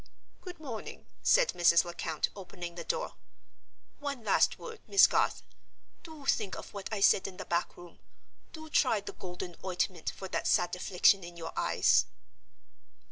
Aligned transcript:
"Good 0.41 0.59
morning," 0.59 1.05
said 1.21 1.49
Mrs. 1.49 1.85
Lecount, 1.85 2.29
opening 2.35 2.73
the 2.73 2.83
door. 2.83 3.13
"One 3.99 4.23
last 4.23 4.57
word, 4.57 4.79
Miss 4.87 5.05
Garth. 5.05 5.43
Do 6.01 6.25
think 6.25 6.55
of 6.55 6.73
what 6.73 6.91
I 6.91 7.01
said 7.01 7.27
in 7.27 7.37
the 7.37 7.45
back 7.45 7.77
room! 7.77 7.99
Do 8.51 8.67
try 8.67 9.01
the 9.01 9.13
Golden 9.13 9.55
Ointment 9.63 10.09
for 10.09 10.27
that 10.29 10.47
sad 10.47 10.75
affliction 10.75 11.23
in 11.23 11.37
your 11.37 11.53
eyes!" 11.55 12.07